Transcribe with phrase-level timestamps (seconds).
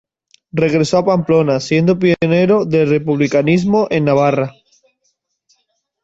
[0.51, 4.51] Regresó a Pamplona, siendo pionero del republicanismo en Navarra.